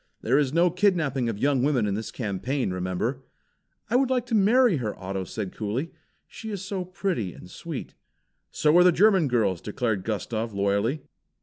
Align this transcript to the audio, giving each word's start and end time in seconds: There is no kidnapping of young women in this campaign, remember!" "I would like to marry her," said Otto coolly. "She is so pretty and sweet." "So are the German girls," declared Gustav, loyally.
There 0.23 0.39
is 0.39 0.51
no 0.51 0.71
kidnapping 0.71 1.29
of 1.29 1.37
young 1.37 1.61
women 1.61 1.85
in 1.85 1.93
this 1.93 2.09
campaign, 2.09 2.71
remember!" 2.71 3.23
"I 3.87 3.95
would 3.95 4.09
like 4.09 4.25
to 4.25 4.33
marry 4.33 4.77
her," 4.77 4.95
said 5.25 5.49
Otto 5.51 5.55
coolly. 5.55 5.91
"She 6.25 6.49
is 6.49 6.63
so 6.63 6.83
pretty 6.83 7.33
and 7.35 7.47
sweet." 7.51 7.93
"So 8.49 8.75
are 8.79 8.83
the 8.83 8.91
German 8.91 9.27
girls," 9.27 9.61
declared 9.61 10.03
Gustav, 10.03 10.55
loyally. 10.55 11.03